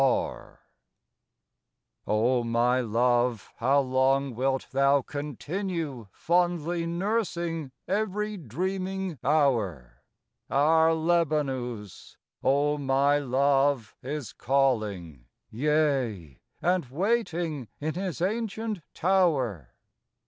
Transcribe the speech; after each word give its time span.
R. 0.03 0.63
O 2.07 2.43
my 2.43 2.79
Love, 2.81 3.51
how 3.57 3.81
long 3.81 4.33
wilt 4.33 4.67
thou 4.71 5.03
continue 5.03 6.07
Fondly 6.11 6.87
nursing 6.87 7.71
every 7.87 8.35
dreaming 8.35 9.19
Hour! 9.23 10.01
Our 10.49 10.95
Lebanus, 10.95 12.17
O 12.43 12.79
my 12.79 13.19
Love, 13.19 13.95
is 14.01 14.33
calling. 14.33 15.25
Yea, 15.51 16.41
and 16.63 16.85
waiting 16.87 17.67
in 17.79 17.93
his 17.93 18.23
ancient 18.23 18.81
Tower. 18.95 19.75